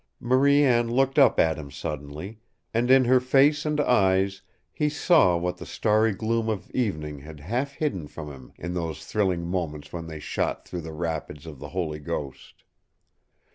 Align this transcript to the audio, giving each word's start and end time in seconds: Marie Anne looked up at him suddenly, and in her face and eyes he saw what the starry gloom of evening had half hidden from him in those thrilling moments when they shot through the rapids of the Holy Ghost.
Marie 0.19 0.63
Anne 0.63 0.89
looked 0.89 1.19
up 1.19 1.39
at 1.39 1.59
him 1.59 1.69
suddenly, 1.69 2.39
and 2.73 2.89
in 2.89 3.05
her 3.05 3.19
face 3.19 3.67
and 3.67 3.79
eyes 3.79 4.41
he 4.71 4.89
saw 4.89 5.37
what 5.37 5.57
the 5.57 5.63
starry 5.67 6.11
gloom 6.11 6.49
of 6.49 6.71
evening 6.71 7.19
had 7.19 7.39
half 7.39 7.73
hidden 7.73 8.07
from 8.07 8.31
him 8.31 8.51
in 8.57 8.73
those 8.73 9.05
thrilling 9.05 9.45
moments 9.45 9.93
when 9.93 10.07
they 10.07 10.17
shot 10.19 10.67
through 10.67 10.81
the 10.81 10.91
rapids 10.91 11.45
of 11.45 11.59
the 11.59 11.69
Holy 11.69 11.99
Ghost. 11.99 12.63